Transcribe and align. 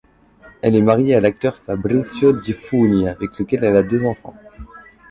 Elle 0.63 0.73
est 0.75 0.81
mariée 0.81 1.13
à 1.13 1.19
l'acteur 1.21 1.55
Fabrizio 1.57 2.41
Gifuni 2.41 3.07
avec 3.07 3.37
lequel 3.37 3.63
elle 3.63 3.75
a 3.77 3.83
deux 3.83 4.03
enfants. 4.03 4.33